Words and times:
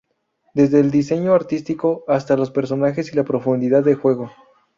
Desde 0.55 0.79
el 0.79 0.89
diseño 0.89 1.35
artístico, 1.35 2.03
hasta 2.07 2.35
los 2.35 2.49
personajes 2.49 3.13
y 3.13 3.15
la 3.15 3.23
profundidad 3.23 3.83
de 3.83 3.93
juego"". 3.93 4.31